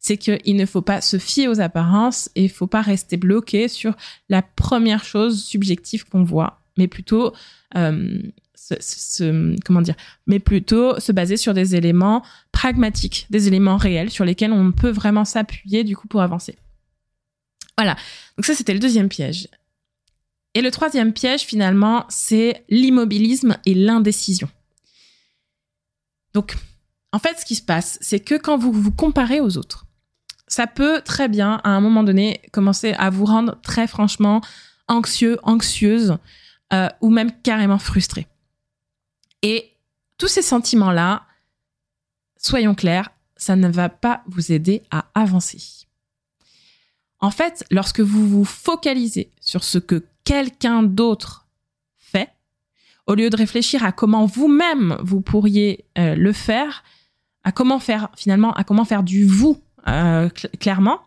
c'est 0.00 0.16
qu'il 0.16 0.56
ne 0.56 0.66
faut 0.66 0.82
pas 0.82 1.00
se 1.00 1.18
fier 1.18 1.46
aux 1.46 1.60
apparences 1.60 2.30
et 2.34 2.42
il 2.42 2.50
faut 2.50 2.66
pas 2.66 2.82
rester 2.82 3.16
bloqué 3.16 3.68
sur 3.68 3.94
la 4.28 4.42
première 4.42 5.04
chose 5.04 5.44
subjective 5.44 6.04
qu'on 6.04 6.24
voit, 6.24 6.60
mais 6.78 6.88
plutôt 6.88 7.32
euh, 7.76 8.20
dire, 9.82 9.94
mais 10.26 10.40
plutôt 10.40 10.98
se 10.98 11.12
baser 11.12 11.36
sur 11.36 11.54
des 11.54 11.76
éléments 11.76 12.24
pragmatiques, 12.50 13.28
des 13.30 13.46
éléments 13.46 13.76
réels 13.76 14.10
sur 14.10 14.24
lesquels 14.24 14.52
on 14.52 14.72
peut 14.72 14.90
vraiment 14.90 15.24
s'appuyer 15.24 15.84
du 15.84 15.96
coup 15.96 16.08
pour 16.08 16.22
avancer. 16.22 16.56
Voilà. 17.78 17.96
Donc 18.36 18.44
ça, 18.44 18.54
c'était 18.54 18.74
le 18.74 18.80
deuxième 18.80 19.08
piège. 19.08 19.48
Et 20.54 20.60
le 20.60 20.72
troisième 20.72 21.12
piège, 21.12 21.42
finalement, 21.42 22.04
c'est 22.08 22.64
l'immobilisme 22.68 23.56
et 23.64 23.74
l'indécision. 23.74 24.48
Donc, 26.34 26.56
en 27.12 27.20
fait, 27.20 27.38
ce 27.38 27.44
qui 27.44 27.54
se 27.54 27.62
passe, 27.62 27.96
c'est 28.00 28.18
que 28.18 28.34
quand 28.34 28.58
vous 28.58 28.72
vous 28.72 28.90
comparez 28.90 29.40
aux 29.40 29.56
autres, 29.56 29.86
ça 30.48 30.66
peut 30.66 31.00
très 31.02 31.28
bien, 31.28 31.60
à 31.62 31.70
un 31.70 31.80
moment 31.80 32.02
donné, 32.02 32.42
commencer 32.52 32.94
à 32.94 33.10
vous 33.10 33.24
rendre 33.24 33.60
très 33.62 33.86
franchement 33.86 34.40
anxieux, 34.88 35.38
anxieuse, 35.44 36.18
euh, 36.72 36.88
ou 37.00 37.10
même 37.10 37.30
carrément 37.42 37.78
frustré. 37.78 38.26
Et 39.42 39.70
tous 40.16 40.28
ces 40.28 40.42
sentiments-là, 40.42 41.22
soyons 42.36 42.74
clairs, 42.74 43.10
ça 43.36 43.54
ne 43.54 43.68
va 43.68 43.88
pas 43.88 44.22
vous 44.26 44.50
aider 44.50 44.82
à 44.90 45.06
avancer. 45.14 45.86
En 47.20 47.30
fait, 47.30 47.64
lorsque 47.70 48.00
vous 48.00 48.26
vous 48.28 48.44
focalisez 48.44 49.30
sur 49.40 49.64
ce 49.64 49.78
que 49.78 50.04
quelqu'un 50.24 50.82
d'autre 50.82 51.46
fait, 51.98 52.30
au 53.06 53.14
lieu 53.14 53.30
de 53.30 53.36
réfléchir 53.36 53.84
à 53.84 53.92
comment 53.92 54.26
vous-même 54.26 54.96
vous 55.02 55.20
pourriez 55.20 55.84
euh, 55.96 56.14
le 56.14 56.32
faire, 56.32 56.84
à 57.42 57.52
comment 57.52 57.80
faire 57.80 58.08
finalement, 58.16 58.52
à 58.52 58.64
comment 58.64 58.84
faire 58.84 59.02
du 59.02 59.24
vous 59.24 59.60
euh, 59.88 60.28
clairement, 60.60 61.00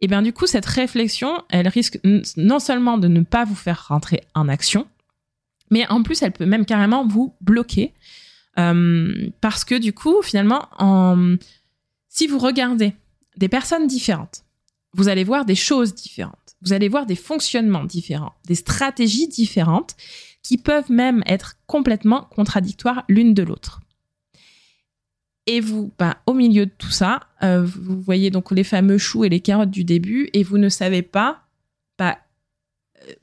et 0.00 0.04
eh 0.04 0.08
bien 0.08 0.20
du 0.20 0.32
coup 0.32 0.46
cette 0.46 0.66
réflexion, 0.66 1.42
elle 1.48 1.68
risque 1.68 1.98
non 2.36 2.58
seulement 2.58 2.98
de 2.98 3.08
ne 3.08 3.20
pas 3.22 3.44
vous 3.44 3.54
faire 3.54 3.86
rentrer 3.88 4.22
en 4.34 4.48
action, 4.48 4.86
mais 5.70 5.86
en 5.88 6.02
plus 6.02 6.22
elle 6.22 6.32
peut 6.32 6.44
même 6.44 6.66
carrément 6.66 7.06
vous 7.06 7.34
bloquer 7.40 7.94
euh, 8.58 9.30
parce 9.40 9.64
que 9.64 9.74
du 9.74 9.92
coup 9.92 10.22
finalement, 10.22 10.68
en... 10.78 11.36
si 12.08 12.26
vous 12.26 12.38
regardez 12.38 12.94
des 13.36 13.48
personnes 13.48 13.86
différentes. 13.86 14.45
Vous 14.96 15.08
allez 15.08 15.24
voir 15.24 15.44
des 15.44 15.54
choses 15.54 15.94
différentes. 15.94 16.56
Vous 16.62 16.72
allez 16.72 16.88
voir 16.88 17.04
des 17.06 17.16
fonctionnements 17.16 17.84
différents, 17.84 18.34
des 18.46 18.54
stratégies 18.54 19.28
différentes 19.28 19.94
qui 20.42 20.56
peuvent 20.56 20.90
même 20.90 21.22
être 21.26 21.56
complètement 21.66 22.22
contradictoires 22.22 23.04
l'une 23.08 23.34
de 23.34 23.42
l'autre. 23.42 23.80
Et 25.46 25.60
vous, 25.60 25.92
bah, 25.98 26.16
au 26.26 26.32
milieu 26.32 26.66
de 26.66 26.72
tout 26.76 26.90
ça, 26.90 27.20
euh, 27.42 27.64
vous 27.64 28.00
voyez 28.00 28.30
donc 28.30 28.50
les 28.50 28.64
fameux 28.64 28.98
choux 28.98 29.24
et 29.24 29.28
les 29.28 29.40
carottes 29.40 29.70
du 29.70 29.84
début, 29.84 30.30
et 30.32 30.42
vous 30.42 30.58
ne 30.58 30.68
savez 30.68 31.02
pas 31.02 31.42
bah, 31.98 32.18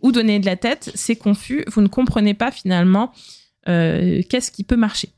où 0.01 0.11
donner 0.11 0.39
de 0.39 0.45
la 0.45 0.55
tête, 0.55 0.91
c'est 0.95 1.15
confus, 1.15 1.65
vous 1.67 1.81
ne 1.81 1.87
comprenez 1.87 2.33
pas 2.33 2.51
finalement 2.51 3.11
euh, 3.67 4.21
qu'est-ce 4.29 4.51
qui 4.51 4.63
peut 4.63 4.77
marcher. 4.77 5.09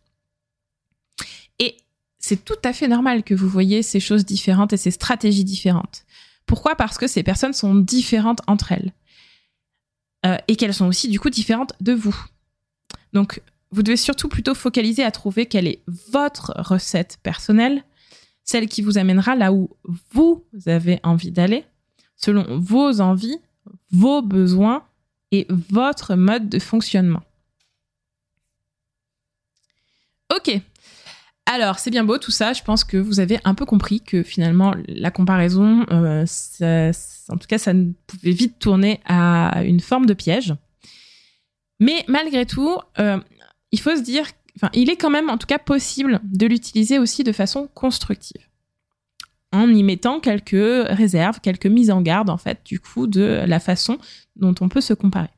Et 1.59 1.75
c'est 2.17 2.43
tout 2.45 2.57
à 2.63 2.73
fait 2.73 2.87
normal 2.87 3.23
que 3.23 3.35
vous 3.35 3.49
voyez 3.49 3.83
ces 3.83 3.99
choses 3.99 4.25
différentes 4.25 4.73
et 4.73 4.77
ces 4.77 4.91
stratégies 4.91 5.43
différentes. 5.43 6.04
Pourquoi? 6.45 6.75
Parce 6.75 6.97
que 6.97 7.07
ces 7.07 7.23
personnes 7.23 7.53
sont 7.53 7.75
différentes 7.75 8.41
entre 8.47 8.71
elles. 8.71 8.93
Euh, 10.25 10.37
et 10.47 10.55
qu'elles 10.55 10.73
sont 10.73 10.87
aussi 10.87 11.07
du 11.07 11.19
coup 11.19 11.29
différentes 11.29 11.73
de 11.81 11.93
vous. 11.93 12.15
Donc, 13.13 13.41
vous 13.71 13.83
devez 13.83 13.97
surtout 13.97 14.27
plutôt 14.27 14.55
focaliser 14.55 15.03
à 15.03 15.11
trouver 15.11 15.45
quelle 15.45 15.67
est 15.67 15.83
votre 16.09 16.53
recette 16.57 17.19
personnelle, 17.21 17.83
celle 18.43 18.67
qui 18.67 18.81
vous 18.81 18.97
amènera 18.97 19.35
là 19.35 19.51
où 19.53 19.69
vous 20.11 20.43
avez 20.65 20.99
envie 21.03 21.31
d'aller, 21.31 21.65
selon 22.15 22.59
vos 22.59 23.01
envies, 23.01 23.37
vos 23.91 24.21
besoins 24.21 24.83
et 25.31 25.45
votre 25.49 26.15
mode 26.15 26.49
de 26.49 26.59
fonctionnement. 26.59 27.23
Ok. 30.35 30.59
Alors, 31.45 31.77
c'est 31.77 31.91
bien 31.91 32.03
beau 32.03 32.17
tout 32.17 32.31
ça. 32.31 32.53
Je 32.53 32.63
pense 32.63 32.83
que 32.83 32.97
vous 32.97 33.19
avez 33.19 33.39
un 33.43 33.53
peu 33.53 33.65
compris 33.65 34.01
que 34.01 34.23
finalement, 34.23 34.73
la 34.87 35.11
comparaison, 35.11 35.85
euh, 35.91 36.25
en 37.29 37.37
tout 37.37 37.47
cas, 37.47 37.57
ça 37.57 37.73
pouvait 38.07 38.31
vite 38.31 38.57
tourner 38.59 38.99
à 39.05 39.63
une 39.63 39.79
forme 39.79 40.07
de 40.07 40.13
piège. 40.13 40.55
Mais 41.79 42.03
malgré 42.07 42.45
tout, 42.45 42.77
euh, 42.99 43.19
il 43.71 43.79
faut 43.79 43.95
se 43.95 44.01
dire, 44.01 44.25
il 44.73 44.89
est 44.89 44.95
quand 44.95 45.11
même, 45.11 45.29
en 45.29 45.37
tout 45.37 45.47
cas, 45.47 45.59
possible 45.59 46.19
de 46.23 46.47
l'utiliser 46.47 46.97
aussi 46.97 47.23
de 47.23 47.31
façon 47.31 47.69
constructive 47.73 48.41
en 49.51 49.69
y 49.69 49.83
mettant 49.83 50.19
quelques 50.19 50.87
réserves, 50.89 51.39
quelques 51.39 51.67
mises 51.67 51.91
en 51.91 52.01
garde, 52.01 52.29
en 52.29 52.37
fait, 52.37 52.59
du 52.65 52.79
coup, 52.79 53.07
de 53.07 53.43
la 53.47 53.59
façon 53.59 53.97
dont 54.35 54.55
on 54.59 54.67
peut 54.67 54.81
se 54.81 54.93
comparer. 54.93 55.29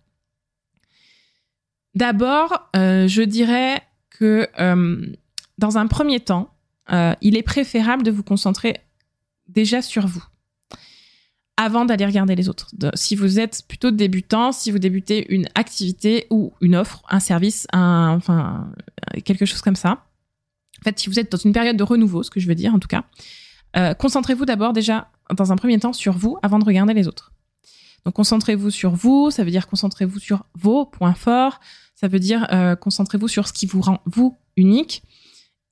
D'abord, 1.93 2.69
euh, 2.75 3.07
je 3.07 3.21
dirais 3.21 3.81
que 4.09 4.47
dans 5.57 5.77
un 5.77 5.87
premier 5.87 6.19
temps, 6.19 6.53
euh, 6.91 7.13
il 7.21 7.35
est 7.35 7.43
préférable 7.43 8.03
de 8.03 8.11
vous 8.11 8.23
concentrer 8.23 8.77
déjà 9.47 9.81
sur 9.81 10.07
vous 10.07 10.23
avant 11.57 11.85
d'aller 11.85 12.05
regarder 12.05 12.35
les 12.35 12.49
autres. 12.49 12.69
si 12.93 13.15
vous 13.15 13.39
êtes 13.39 13.63
plutôt 13.67 13.89
débutant, 13.89 14.51
si 14.51 14.69
vous 14.69 14.77
débutez 14.77 15.25
une 15.33 15.47
activité 15.55 16.27
ou 16.29 16.53
une 16.61 16.75
offre, 16.75 17.01
un 17.09 17.19
service, 17.19 17.65
un, 17.73 18.13
enfin 18.15 18.71
quelque 19.25 19.45
chose 19.45 19.61
comme 19.61 19.75
ça. 19.75 20.03
En 20.79 20.83
fait, 20.83 20.99
si 20.99 21.09
vous 21.09 21.19
êtes 21.19 21.31
dans 21.31 21.39
une 21.39 21.53
période 21.53 21.75
de 21.75 21.83
renouveau, 21.83 22.21
ce 22.21 22.29
que 22.29 22.39
je 22.39 22.47
veux 22.47 22.53
dire 22.53 22.75
en 22.75 22.79
tout 22.79 22.87
cas, 22.87 23.05
euh, 23.75 23.95
concentrez-vous 23.95 24.45
d'abord 24.45 24.71
déjà 24.71 25.09
dans 25.35 25.51
un 25.51 25.55
premier 25.55 25.79
temps 25.79 25.93
sur 25.93 26.13
vous 26.13 26.37
avant 26.43 26.59
de 26.59 26.65
regarder 26.65 26.93
les 26.93 27.07
autres. 27.07 27.33
Donc 28.05 28.13
concentrez-vous 28.13 28.69
sur 28.69 28.93
vous, 28.93 29.31
ça 29.31 29.43
veut 29.43 29.51
dire 29.51 29.67
concentrez-vous 29.67 30.19
sur 30.19 30.45
vos 30.53 30.85
points 30.85 31.15
forts, 31.15 31.59
ça 31.95 32.07
veut 32.07 32.19
dire 32.19 32.47
euh, 32.51 32.75
concentrez-vous 32.75 33.27
sur 33.27 33.47
ce 33.47 33.53
qui 33.53 33.65
vous 33.65 33.81
rend 33.81 33.99
vous 34.05 34.37
unique. 34.55 35.01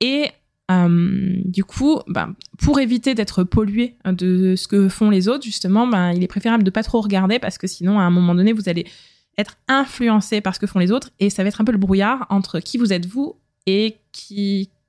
Et 0.02 0.30
euh, 0.72 1.42
du 1.46 1.64
coup, 1.64 2.00
ben, 2.08 2.36
pour 2.58 2.80
éviter 2.80 3.14
d'être 3.14 3.44
pollué 3.44 3.96
de 4.06 4.56
ce 4.56 4.68
que 4.68 4.90
font 4.90 5.10
les 5.10 5.28
autres, 5.28 5.44
justement, 5.44 5.88
ben, 5.88 6.12
il 6.12 6.24
est 6.24 6.28
préférable 6.28 6.64
de 6.64 6.70
pas 6.70 6.84
trop 6.84 7.02
regarder 7.02 7.40
parce 7.40 7.58
que 7.58 7.68
sinon, 7.68 8.00
à 8.00 8.04
un 8.04 8.10
moment 8.10 8.36
donné, 8.36 8.54
vous 8.54 8.68
allez 8.68 8.86
être 9.38 9.58
influencé 9.68 10.42
par 10.42 10.56
ce 10.56 10.60
que 10.60 10.68
font 10.68 10.80
les 10.80 10.92
autres 10.92 11.12
et 11.20 11.30
ça 11.30 11.44
va 11.44 11.50
être 11.50 11.62
un 11.62 11.66
peu 11.66 11.72
le 11.72 11.78
brouillard 11.78 12.26
entre 12.30 12.60
qui 12.60 12.78
vous 12.78 12.94
êtes 12.94 13.06
vous 13.06 13.36
et 13.66 13.98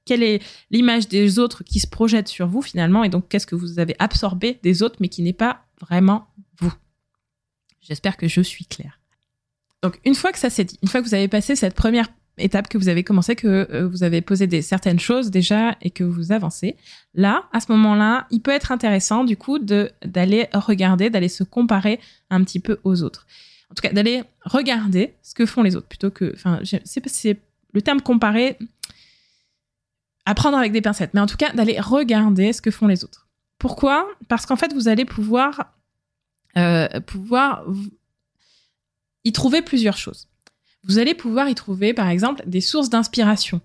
quelle 0.04 0.22
est 0.22 0.42
l'image 0.70 1.08
des 1.08 1.38
autres 1.38 1.64
qui 1.64 1.80
se 1.80 1.86
projette 1.86 2.28
sur 2.28 2.46
vous 2.46 2.62
finalement, 2.62 3.02
et 3.04 3.08
donc 3.08 3.28
qu'est-ce 3.28 3.46
que 3.46 3.56
vous 3.56 3.78
avez 3.78 3.96
absorbé 3.98 4.58
des 4.62 4.82
autres, 4.82 4.96
mais 5.00 5.08
qui 5.08 5.22
n'est 5.22 5.32
pas 5.32 5.64
vraiment 5.80 6.28
vous. 6.58 6.72
J'espère 7.80 8.16
que 8.16 8.28
je 8.28 8.40
suis 8.40 8.66
claire. 8.66 9.00
Donc 9.82 10.00
une 10.04 10.14
fois 10.14 10.32
que 10.32 10.38
ça 10.38 10.50
s'est 10.50 10.64
dit, 10.64 10.78
une 10.82 10.88
fois 10.88 11.02
que 11.02 11.06
vous 11.06 11.14
avez 11.14 11.28
passé 11.28 11.56
cette 11.56 11.74
première 11.74 12.08
étape 12.38 12.68
que 12.68 12.78
vous 12.78 12.88
avez 12.88 13.02
commencé, 13.02 13.34
que 13.34 13.68
euh, 13.70 13.86
vous 13.86 14.02
avez 14.02 14.20
posé 14.20 14.46
des 14.46 14.62
certaines 14.62 14.98
choses 14.98 15.30
déjà 15.30 15.76
et 15.80 15.90
que 15.90 16.04
vous 16.04 16.32
avancez, 16.32 16.76
là, 17.14 17.44
à 17.52 17.60
ce 17.60 17.72
moment-là, 17.72 18.26
il 18.30 18.40
peut 18.40 18.50
être 18.50 18.72
intéressant 18.72 19.24
du 19.24 19.36
coup 19.36 19.58
d'aller 19.58 20.48
regarder, 20.52 21.10
d'aller 21.10 21.28
se 21.28 21.44
comparer 21.44 22.00
un 22.30 22.42
petit 22.44 22.60
peu 22.60 22.78
aux 22.84 23.02
autres. 23.02 23.26
En 23.70 23.74
tout 23.74 23.82
cas, 23.82 23.92
d'aller 23.92 24.22
regarder 24.44 25.14
ce 25.22 25.34
que 25.34 25.46
font 25.46 25.62
les 25.62 25.76
autres 25.76 25.88
plutôt 25.88 26.10
que, 26.10 26.32
enfin, 26.34 26.60
c'est 26.84 27.40
le 27.72 27.82
terme 27.82 28.00
comparer 28.00 28.56
à 30.24 30.34
prendre 30.34 30.58
avec 30.58 30.72
des 30.72 30.82
pincettes, 30.82 31.14
mais 31.14 31.20
en 31.20 31.26
tout 31.26 31.36
cas 31.36 31.52
d'aller 31.52 31.80
regarder 31.80 32.52
ce 32.52 32.60
que 32.60 32.70
font 32.70 32.86
les 32.86 33.04
autres. 33.04 33.28
Pourquoi? 33.58 34.06
Parce 34.28 34.44
qu'en 34.44 34.56
fait, 34.56 34.72
vous 34.72 34.88
allez 34.88 35.04
pouvoir, 35.04 35.72
euh, 36.56 37.00
pouvoir 37.00 37.64
y 39.24 39.32
trouver 39.32 39.62
plusieurs 39.62 39.96
choses. 39.96 40.28
Vous 40.86 40.98
allez 40.98 41.14
pouvoir 41.14 41.48
y 41.48 41.54
trouver, 41.54 41.94
par 41.94 42.08
exemple, 42.08 42.42
des 42.46 42.60
sources 42.60 42.90
d'inspiration. 42.90 43.60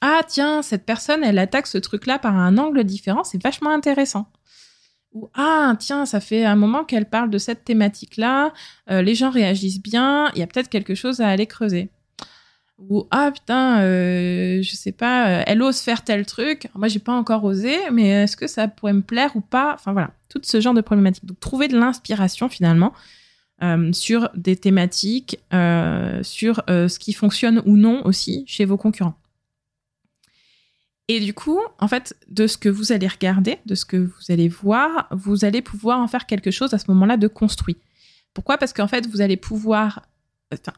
Ah 0.00 0.20
tiens, 0.26 0.62
cette 0.62 0.84
personne, 0.84 1.22
elle 1.24 1.38
attaque 1.38 1.66
ce 1.66 1.78
truc-là 1.78 2.18
par 2.18 2.36
un 2.36 2.58
angle 2.58 2.84
différent, 2.84 3.24
c'est 3.24 3.42
vachement 3.42 3.70
intéressant. 3.70 4.26
Ou 5.12 5.28
ah 5.34 5.76
tiens, 5.78 6.06
ça 6.06 6.20
fait 6.20 6.44
un 6.44 6.56
moment 6.56 6.84
qu'elle 6.84 7.08
parle 7.08 7.30
de 7.30 7.38
cette 7.38 7.64
thématique-là, 7.64 8.52
euh, 8.90 9.02
les 9.02 9.14
gens 9.14 9.30
réagissent 9.30 9.82
bien, 9.82 10.30
il 10.34 10.40
y 10.40 10.42
a 10.42 10.46
peut-être 10.46 10.68
quelque 10.68 10.94
chose 10.94 11.20
à 11.20 11.28
aller 11.28 11.46
creuser 11.46 11.90
ou 12.88 13.06
ah 13.10 13.30
putain 13.32 13.80
euh, 13.82 14.62
je 14.62 14.74
sais 14.74 14.92
pas 14.92 15.28
euh, 15.28 15.42
elle 15.46 15.62
ose 15.62 15.80
faire 15.80 16.02
tel 16.02 16.26
truc 16.26 16.68
moi 16.74 16.88
j'ai 16.88 16.98
pas 16.98 17.12
encore 17.12 17.44
osé 17.44 17.76
mais 17.92 18.08
est-ce 18.08 18.36
que 18.36 18.46
ça 18.46 18.66
pourrait 18.68 18.92
me 18.92 19.02
plaire 19.02 19.36
ou 19.36 19.40
pas? 19.40 19.74
Enfin 19.74 19.92
voilà 19.92 20.10
tout 20.28 20.40
ce 20.42 20.60
genre 20.60 20.74
de 20.74 20.80
problématiques 20.80 21.26
donc 21.26 21.38
trouver 21.38 21.68
de 21.68 21.78
l'inspiration 21.78 22.48
finalement 22.48 22.92
euh, 23.62 23.92
sur 23.92 24.30
des 24.34 24.56
thématiques 24.56 25.38
sur 26.22 26.62
ce 26.68 26.98
qui 26.98 27.12
fonctionne 27.12 27.62
ou 27.66 27.76
non 27.76 28.04
aussi 28.04 28.44
chez 28.46 28.64
vos 28.64 28.76
concurrents. 28.76 29.18
Et 31.08 31.20
du 31.20 31.34
coup 31.34 31.60
en 31.78 31.88
fait 31.88 32.16
de 32.28 32.46
ce 32.46 32.56
que 32.56 32.68
vous 32.68 32.92
allez 32.92 33.08
regarder 33.08 33.58
de 33.66 33.74
ce 33.74 33.84
que 33.84 33.96
vous 33.96 34.30
allez 34.32 34.48
voir 34.48 35.08
vous 35.10 35.44
allez 35.44 35.60
pouvoir 35.60 35.98
en 35.98 36.06
faire 36.06 36.26
quelque 36.26 36.50
chose 36.50 36.72
à 36.74 36.78
ce 36.78 36.90
moment-là 36.90 37.16
de 37.16 37.28
construit. 37.28 37.76
Pourquoi? 38.34 38.56
Parce 38.56 38.72
qu'en 38.72 38.88
fait 38.88 39.06
vous 39.08 39.20
allez 39.20 39.36
pouvoir 39.36 40.02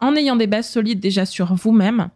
en 0.00 0.16
ayant 0.16 0.36
des 0.36 0.46
bases 0.46 0.70
solides 0.70 1.00
déjà 1.00 1.26
sur 1.26 1.54
vous-même, 1.54 2.08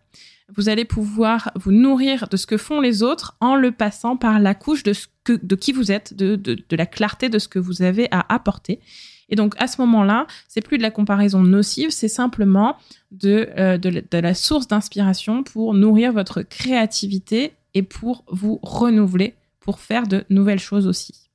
vous 0.56 0.68
allez 0.68 0.84
pouvoir 0.84 1.50
vous 1.56 1.72
nourrir 1.72 2.28
de 2.28 2.36
ce 2.36 2.46
que 2.46 2.56
font 2.56 2.80
les 2.80 3.02
autres 3.02 3.36
en 3.40 3.54
le 3.54 3.70
passant 3.70 4.16
par 4.16 4.38
la 4.38 4.54
couche 4.54 4.82
de, 4.82 4.92
ce 4.92 5.06
de 5.32 5.54
qui 5.56 5.72
vous 5.72 5.90
êtes, 5.92 6.14
de, 6.14 6.36
de, 6.36 6.76
la 6.76 6.86
clarté 6.86 7.28
de 7.28 7.38
ce 7.38 7.48
que 7.48 7.58
vous 7.58 7.82
avez 7.82 8.08
à 8.10 8.32
apporter. 8.32 8.80
Et 9.28 9.36
donc 9.36 9.54
à 9.58 9.66
ce 9.66 9.80
moment-là, 9.82 10.26
c'est 10.48 10.60
plus 10.60 10.78
de 10.78 10.82
la 10.82 10.90
comparaison 10.90 11.42
nocive, 11.42 11.90
c'est 11.90 12.08
simplement 12.08 12.76
de, 13.10 13.48
euh, 13.58 13.78
de, 13.78 14.18
la 14.18 14.34
source 14.34 14.68
d'inspiration 14.68 15.42
pour 15.42 15.74
nourrir 15.74 16.12
votre 16.12 16.42
créativité 16.42 17.52
et 17.74 17.82
pour 17.82 18.24
vous 18.28 18.58
renouveler, 18.62 19.34
pour 19.60 19.80
faire 19.80 20.06
de 20.06 20.24
nouvelles 20.30 20.60
choses 20.60 20.86
aussi. 20.86 21.28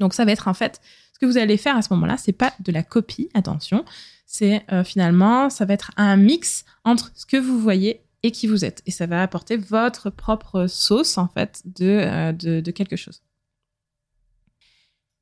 Donc 0.00 0.14
ça 0.14 0.24
va 0.24 0.32
être 0.32 0.48
en 0.48 0.54
fait 0.54 0.80
ce 1.12 1.18
que 1.18 1.26
vous 1.26 1.38
allez 1.38 1.56
faire 1.56 1.76
à 1.76 1.82
ce 1.82 1.92
moment-là, 1.94 2.16
c'est 2.18 2.32
pas 2.32 2.52
de 2.60 2.72
la 2.72 2.82
copie, 2.82 3.30
attention, 3.32 3.84
c'est 4.26 4.62
euh, 4.72 4.84
finalement, 4.84 5.48
ça 5.48 5.64
va 5.64 5.72
être 5.72 5.92
un 5.96 6.16
mix 6.16 6.64
entre 6.84 7.10
ce 7.14 7.24
que 7.24 7.36
vous 7.36 7.58
voyez 7.58 8.02
qui 8.30 8.46
vous 8.46 8.64
êtes. 8.64 8.82
Et 8.86 8.90
ça 8.90 9.06
va 9.06 9.22
apporter 9.22 9.56
votre 9.56 10.10
propre 10.10 10.66
sauce, 10.66 11.18
en 11.18 11.28
fait, 11.28 11.62
de, 11.64 11.86
euh, 11.86 12.32
de, 12.32 12.70
quelque 12.70 12.96
chose. 12.96 13.22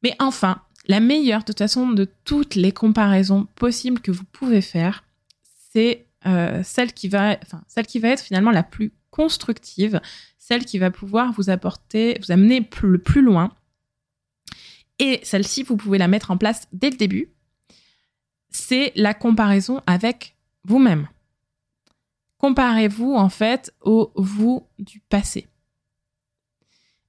Mais 0.02 0.14
enfin, 0.18 0.62
la 0.86 1.00
meilleure, 1.00 1.40
de 1.40 1.46
toute 1.46 1.58
façon, 1.58 1.90
de 1.90 2.08
toutes 2.24 2.54
les 2.54 2.72
comparaisons 2.72 3.46
possibles 3.56 4.00
que 4.00 4.10
vous 4.10 4.24
pouvez 4.24 4.60
faire, 4.60 5.04
c'est 5.72 6.06
euh, 6.26 6.62
celle, 6.62 6.92
qui 6.92 7.08
va, 7.08 7.38
enfin, 7.42 7.62
celle 7.68 7.86
qui 7.86 7.98
va 7.98 8.08
être 8.08 8.22
finalement 8.22 8.50
la 8.50 8.62
plus 8.62 8.92
constructive, 9.10 10.00
celle 10.38 10.64
qui 10.64 10.78
va 10.78 10.90
pouvoir 10.90 11.32
vous 11.32 11.50
apporter, 11.50 12.18
vous 12.20 12.32
amener 12.32 12.68
le 12.82 12.98
plus 12.98 13.22
loin. 13.22 13.52
Et 14.98 15.20
celle-ci, 15.22 15.62
vous 15.62 15.76
pouvez 15.76 15.98
la 15.98 16.08
mettre 16.08 16.30
en 16.30 16.36
place 16.36 16.68
dès 16.72 16.90
le 16.90 16.96
début 16.96 17.34
c'est 18.54 18.92
la 18.94 19.14
comparaison 19.14 19.82
avec 19.86 20.36
vous-même. 20.64 21.08
Comparez-vous 22.38 23.14
en 23.14 23.28
fait 23.28 23.72
au 23.80 24.12
vous 24.16 24.66
du 24.78 25.00
passé. 25.00 25.46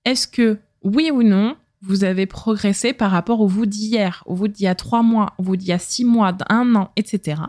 Est-ce 0.06 0.28
que 0.28 0.60
oui 0.84 1.10
ou 1.12 1.24
non, 1.24 1.58
vous 1.82 2.04
avez 2.04 2.26
progressé 2.26 2.94
par 2.94 3.12
rapport 3.12 3.42
au 3.42 3.48
vous 3.48 3.66
d'hier, 3.66 4.24
au 4.26 4.36
vous 4.36 4.48
d'il 4.48 4.64
y 4.64 4.68
a 4.68 4.76
trois 4.76 5.04
mois, 5.04 5.34
au 5.38 5.44
vous 5.44 5.56
d'il 5.56 5.70
y 5.70 5.74
a 5.74 5.80
six 5.80 6.06
mois, 6.06 6.32
d'un 6.32 6.76
an, 6.76 6.92
etc. 6.96 7.42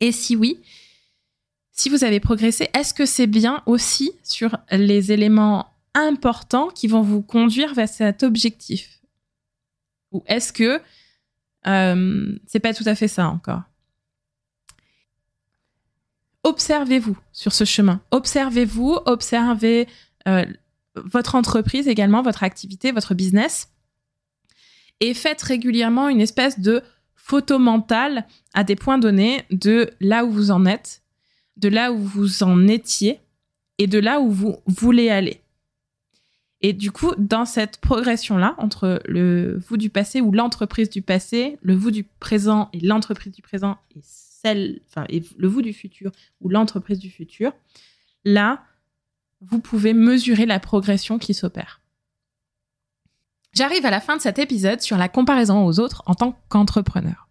Et 0.00 0.12
si 0.12 0.36
oui, 0.36 0.60
si 1.72 1.88
vous 1.88 2.04
avez 2.04 2.20
progressé, 2.20 2.68
est-ce 2.74 2.94
que 2.94 3.06
c'est 3.06 3.26
bien 3.26 3.62
aussi 3.66 4.12
sur 4.22 4.58
les 4.70 5.12
éléments 5.12 5.66
importants 5.94 6.68
qui 6.68 6.86
vont 6.86 7.02
vous 7.02 7.22
conduire 7.22 7.74
vers 7.74 7.88
cet 7.88 8.22
objectif? 8.22 9.00
Ou 10.12 10.22
est-ce 10.26 10.52
que 10.52 10.80
euh, 11.66 12.38
c'est 12.46 12.60
pas 12.60 12.74
tout 12.74 12.84
à 12.86 12.94
fait 12.94 13.08
ça 13.08 13.28
encore? 13.28 13.62
Observez-vous 16.44 17.16
sur 17.32 17.52
ce 17.52 17.64
chemin. 17.64 18.00
Observez-vous, 18.10 18.98
observez 19.06 19.88
euh, 20.26 20.44
votre 20.96 21.34
entreprise 21.34 21.88
également, 21.88 22.22
votre 22.22 22.42
activité, 22.42 22.92
votre 22.92 23.14
business. 23.14 23.68
Et 25.00 25.14
faites 25.14 25.42
régulièrement 25.42 26.08
une 26.08 26.20
espèce 26.20 26.60
de 26.60 26.82
photo 27.14 27.58
mentale 27.58 28.26
à 28.54 28.64
des 28.64 28.76
points 28.76 28.98
donnés 28.98 29.44
de 29.50 29.90
là 30.00 30.24
où 30.24 30.30
vous 30.30 30.50
en 30.50 30.66
êtes, 30.66 31.02
de 31.56 31.68
là 31.68 31.92
où 31.92 31.98
vous 31.98 32.42
en 32.42 32.66
étiez 32.66 33.20
et 33.78 33.86
de 33.86 33.98
là 33.98 34.20
où 34.20 34.30
vous 34.30 34.56
voulez 34.66 35.10
aller. 35.10 35.40
Et 36.60 36.72
du 36.72 36.92
coup, 36.92 37.12
dans 37.18 37.44
cette 37.44 37.78
progression-là, 37.78 38.54
entre 38.58 39.02
le 39.06 39.58
vous 39.68 39.76
du 39.76 39.90
passé 39.90 40.20
ou 40.20 40.30
l'entreprise 40.30 40.90
du 40.90 41.02
passé, 41.02 41.58
le 41.62 41.74
vous 41.74 41.90
du 41.90 42.04
présent 42.04 42.68
et 42.72 42.80
l'entreprise 42.80 43.32
du 43.32 43.42
présent 43.42 43.78
et 43.96 44.00
le 44.44 45.48
vous 45.48 45.62
du 45.62 45.72
futur 45.72 46.10
ou 46.40 46.48
l'entreprise 46.48 46.98
du 46.98 47.10
futur, 47.10 47.52
là, 48.24 48.62
vous 49.40 49.58
pouvez 49.58 49.92
mesurer 49.92 50.46
la 50.46 50.60
progression 50.60 51.18
qui 51.18 51.34
s'opère. 51.34 51.80
J'arrive 53.54 53.84
à 53.84 53.90
la 53.90 54.00
fin 54.00 54.16
de 54.16 54.22
cet 54.22 54.38
épisode 54.38 54.80
sur 54.80 54.96
la 54.96 55.08
comparaison 55.08 55.66
aux 55.66 55.78
autres 55.78 56.02
en 56.06 56.14
tant 56.14 56.38
qu'entrepreneur. 56.48 57.28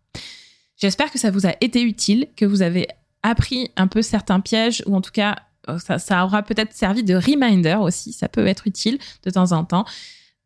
J'espère 0.77 1.11
que 1.11 1.19
ça 1.19 1.31
vous 1.31 1.47
a 1.47 1.53
été 1.61 1.81
utile, 1.81 2.27
que 2.35 2.45
vous 2.45 2.61
avez 2.61 2.87
appris 3.23 3.71
un 3.75 3.87
peu 3.87 4.01
certains 4.01 4.39
pièges 4.39 4.83
ou 4.85 4.95
en 4.95 5.01
tout 5.01 5.11
cas 5.11 5.35
euh, 5.69 5.77
ça, 5.77 6.25
aura 6.25 6.41
peut-être 6.43 6.73
servi 6.73 7.03
de 7.03 7.15
reminder 7.15 7.77
aussi, 7.79 8.13
ça 8.13 8.27
peut 8.27 8.47
être 8.47 8.67
utile 8.67 8.97
de 9.23 9.29
temps 9.29 9.51
en 9.51 9.63
temps, 9.63 9.85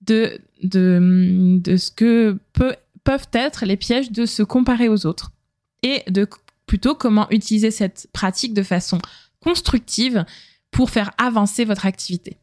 de, 0.02 0.40
de, 0.62 1.58
de 1.62 1.78
ce 1.78 1.90
que 1.90 2.38
peuvent 2.52 3.30
être 3.34 3.66
les 3.66 3.78
pièges 3.78 4.12
de 4.12 4.26
se 4.26 4.44
comparer 4.44 4.90
aux 4.90 5.06
autres 5.06 5.32
et 5.84 6.04
de 6.10 6.28
plutôt 6.66 6.96
comment 6.96 7.30
utiliser 7.30 7.72
cette 7.72 8.08
pratique 8.14 8.54
de 8.54 8.64
façon 8.64 9.00
constructive 9.42 10.26
pour 10.72 10.90
faire 10.90 11.12
avancer 11.18 11.66
votre 11.66 11.86
activité. 11.86 12.38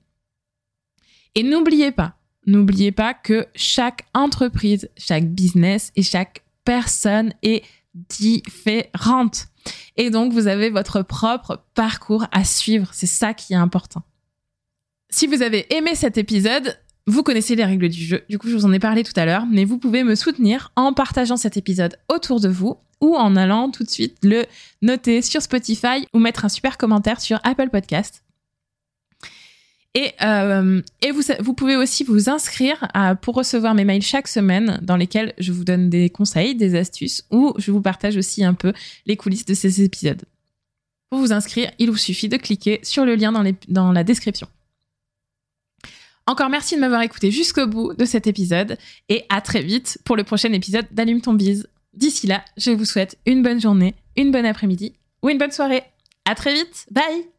Et 1.35 1.43
n'oubliez 1.43 1.93
pas, 1.93 2.17
n'oubliez 2.47 2.93
pas 2.93 3.15
que 3.15 3.47
chaque 3.55 4.07
entreprise, 4.15 4.91
chaque 4.97 5.29
business 5.29 5.93
et 5.97 6.03
chaque 6.03 6.45
personne 6.65 7.33
est 7.43 7.65
différente. 7.95 9.49
Et 9.97 10.11
donc, 10.11 10.33
vous 10.33 10.47
avez 10.47 10.71
votre 10.71 11.03
propre 11.03 11.65
parcours 11.75 12.27
à 12.33 12.45
suivre. 12.45 12.91
C'est 12.93 13.07
ça 13.07 13.35
qui 13.35 13.53
est 13.53 13.57
important. 13.57 14.03
Si 15.11 15.27
vous 15.27 15.43
avez 15.43 15.73
aimé 15.75 15.95
cet 15.95 16.17
épisode, 16.17 16.79
vous 17.07 17.23
connaissez 17.23 17.55
les 17.55 17.65
règles 17.65 17.89
du 17.89 18.03
jeu. 18.03 18.25
Du 18.31 18.39
coup, 18.39 18.49
je 18.49 18.55
vous 18.55 18.65
en 18.65 18.73
ai 18.73 18.79
parlé 18.79 19.03
tout 19.03 19.13
à 19.17 19.27
l'heure, 19.27 19.45
mais 19.47 19.65
vous 19.65 19.79
pouvez 19.79 20.05
me 20.05 20.15
soutenir 20.15 20.73
en 20.77 20.93
partageant 20.93 21.37
cet 21.37 21.57
épisode 21.57 21.99
autour 22.09 22.41
de 22.41 22.49
vous 22.49 22.79
ou 23.03 23.17
en 23.17 23.37
allant 23.37 23.71
tout 23.71 23.85
de 23.85 23.91
suite 23.91 24.17
le 24.23 24.47
noter 24.81 25.21
sur 25.21 25.43
Spotify 25.43 26.07
ou 26.15 26.19
mettre 26.19 26.47
un 26.47 26.49
super 26.49 26.79
commentaire 26.79 27.21
sur 27.21 27.39
Apple 27.45 27.69
Podcast. 27.69 28.23
Et, 29.95 30.13
euh, 30.23 30.81
et 31.03 31.11
vous, 31.11 31.21
vous 31.41 31.53
pouvez 31.53 31.77
aussi 31.77 32.03
vous 32.03 32.31
inscrire 32.31 32.89
pour 33.21 33.35
recevoir 33.35 33.75
mes 33.75 33.85
mails 33.85 34.01
chaque 34.01 34.29
semaine 34.29 34.79
dans 34.81 34.97
lesquels 34.97 35.35
je 35.37 35.53
vous 35.53 35.65
donne 35.65 35.91
des 35.91 36.09
conseils, 36.09 36.55
des 36.55 36.75
astuces 36.77 37.27
ou 37.31 37.53
je 37.59 37.71
vous 37.71 37.83
partage 37.83 38.17
aussi 38.17 38.43
un 38.43 38.55
peu 38.55 38.73
les 39.05 39.17
coulisses 39.19 39.45
de 39.45 39.53
ces 39.53 39.83
épisodes. 39.83 40.23
Pour 41.11 41.19
vous 41.19 41.33
inscrire, 41.33 41.71
il 41.79 41.91
vous 41.91 41.99
suffit 41.99 42.31
de 42.31 42.39
cliquer 42.39 42.81
sur 42.83 43.05
le 43.05 43.17
lien 43.17 43.33
dans, 43.33 43.43
les, 43.43 43.55
dans 43.69 43.93
la 43.93 44.03
description. 44.03 44.49
Encore 46.27 46.49
merci 46.49 46.77
de 46.77 46.81
m'avoir 46.81 47.03
écouté 47.03 47.31
jusqu'au 47.31 47.67
bout 47.67 47.93
de 47.93 48.07
cet 48.07 48.27
épisode 48.27 48.79
et 49.11 49.25
à 49.29 49.43
très 49.43 49.61
vite 49.61 49.99
pour 50.05 50.17
le 50.17 50.25
prochain 50.25 50.53
épisode 50.53 50.87
d'Allume 50.93 51.21
ton 51.21 51.35
bise. 51.35 51.69
D'ici 51.95 52.27
là, 52.27 52.45
je 52.57 52.71
vous 52.71 52.85
souhaite 52.85 53.19
une 53.27 53.43
bonne 53.43 53.61
journée, 53.61 53.95
une 54.17 54.31
bonne 54.31 54.47
après-midi 54.47 54.95
ou 55.23 55.29
une 55.29 55.39
bonne 55.39 55.53
soirée. 55.53 55.83
À 56.25 56.35
très 56.35 56.55
vite. 56.55 56.87
Bye! 56.91 57.32